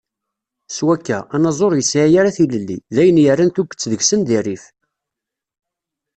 S 0.75 0.77
wakka, 0.85 1.19
anaẓur 1.35 1.71
ur 1.73 1.77
yesɛi 1.79 2.17
ara 2.21 2.35
tilelli, 2.37 2.77
d 2.95 2.97
ayen 3.01 3.21
yerran 3.23 3.51
tuget 3.55 3.87
deg-sen 3.91 4.21
di 4.27 4.37
rrif. 4.41 4.63